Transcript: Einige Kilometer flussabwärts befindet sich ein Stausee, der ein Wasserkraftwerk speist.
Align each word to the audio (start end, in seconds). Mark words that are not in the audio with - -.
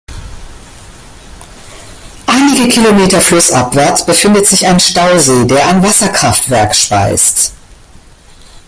Einige 2.25 2.67
Kilometer 2.69 3.21
flussabwärts 3.21 4.03
befindet 4.03 4.47
sich 4.47 4.65
ein 4.65 4.79
Stausee, 4.79 5.45
der 5.45 5.67
ein 5.67 5.83
Wasserkraftwerk 5.83 6.73
speist. 6.75 7.53